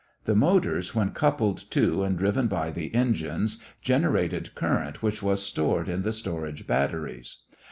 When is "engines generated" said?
2.95-4.55